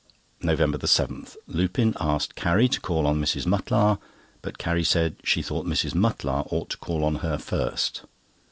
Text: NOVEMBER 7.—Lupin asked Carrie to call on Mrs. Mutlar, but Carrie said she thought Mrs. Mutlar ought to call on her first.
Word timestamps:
NOVEMBER 0.41 0.79
7.—Lupin 0.79 1.93
asked 2.01 2.33
Carrie 2.33 2.67
to 2.67 2.81
call 2.81 3.05
on 3.05 3.21
Mrs. 3.21 3.45
Mutlar, 3.45 3.99
but 4.41 4.57
Carrie 4.57 4.83
said 4.83 5.15
she 5.23 5.43
thought 5.43 5.67
Mrs. 5.67 5.93
Mutlar 5.93 6.47
ought 6.51 6.71
to 6.71 6.77
call 6.77 7.03
on 7.05 7.17
her 7.17 7.37
first. 7.37 8.01